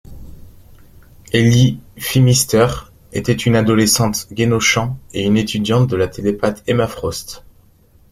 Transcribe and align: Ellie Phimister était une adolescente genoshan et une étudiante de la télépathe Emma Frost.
Ellie 1.31 1.79
Phimister 1.95 2.65
était 3.13 3.35
une 3.35 3.55
adolescente 3.55 4.27
genoshan 4.35 4.97
et 5.13 5.23
une 5.27 5.37
étudiante 5.37 5.87
de 5.91 5.95
la 5.95 6.07
télépathe 6.07 6.63
Emma 6.65 6.87
Frost. 6.87 7.43